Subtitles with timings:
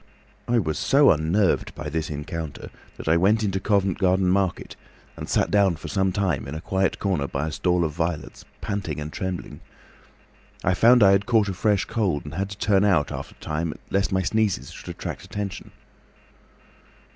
[0.47, 4.75] I was so unnerved by this encounter that I went into Covent Garden Market
[5.15, 8.43] and sat down for some time in a quiet corner by a stall of violets,
[8.61, 9.59] panting and trembling.
[10.63, 13.43] I found I had caught a fresh cold, and had to turn out after a
[13.43, 15.69] time lest my sneezes should attract attention.